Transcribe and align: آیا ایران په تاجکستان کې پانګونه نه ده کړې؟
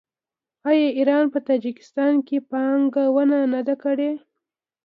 آیا 0.69 0.87
ایران 0.97 1.25
په 1.33 1.39
تاجکستان 1.49 2.13
کې 2.27 2.37
پانګونه 2.51 3.39
نه 3.53 3.61
ده 3.67 3.75
کړې؟ 3.83 4.11